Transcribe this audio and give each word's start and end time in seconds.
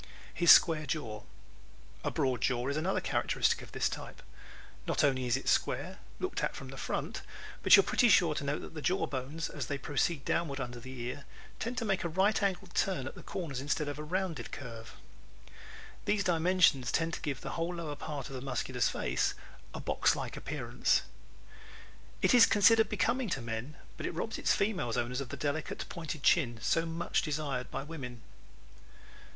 His 0.33 0.51
Square 0.51 0.87
Jaw¶ 0.87 1.19
A 2.03 2.09
broad 2.09 2.41
jaw 2.41 2.65
is 2.69 2.75
another 2.75 3.01
characteristic 3.01 3.61
of 3.61 3.71
this 3.71 3.87
type. 3.87 4.23
Not 4.87 5.03
only 5.03 5.27
is 5.27 5.37
it 5.37 5.47
square, 5.47 5.99
looked 6.19 6.41
at 6.41 6.55
from 6.55 6.69
the 6.69 6.77
front, 6.77 7.21
but 7.61 7.75
you 7.75 7.81
are 7.81 7.83
pretty 7.83 8.09
sure 8.09 8.33
to 8.33 8.43
note 8.43 8.61
that 8.63 8.73
the 8.73 8.81
jaw 8.81 9.05
bones, 9.05 9.47
as 9.47 9.67
they 9.67 9.77
proceed 9.77 10.25
downward 10.25 10.59
under 10.59 10.79
the 10.79 10.99
ear, 11.01 11.25
tend 11.59 11.77
to 11.77 11.85
make 11.85 12.03
a 12.03 12.09
right 12.09 12.41
angled 12.41 12.73
turn 12.73 13.05
at 13.05 13.13
the 13.13 13.21
corners 13.21 13.61
instead 13.61 13.87
of 13.87 13.99
a 13.99 14.03
rounded 14.03 14.51
curve. 14.51 14.95
These 16.05 16.23
dimensions 16.23 16.91
tend 16.91 17.13
to 17.13 17.21
give 17.21 17.41
the 17.41 17.51
whole 17.51 17.75
lower 17.75 17.95
part 17.95 18.27
of 18.27 18.33
the 18.33 18.41
Muscular's 18.41 18.89
face 18.89 19.35
a 19.71 19.79
box 19.79 20.15
like 20.15 20.35
appearance. 20.35 21.03
It 22.23 22.33
is 22.33 22.47
considered 22.47 22.89
becoming 22.89 23.29
to 23.29 23.39
men 23.43 23.75
but 23.97 24.11
robs 24.15 24.39
its 24.39 24.55
female 24.55 24.91
owners 24.97 25.21
of 25.21 25.29
the 25.29 25.37
delicate, 25.37 25.87
pointed 25.89 26.23
chin 26.23 26.57
so 26.59 26.87
much 26.87 27.21
desired 27.21 27.69
by 27.69 27.83
women. 27.83 28.23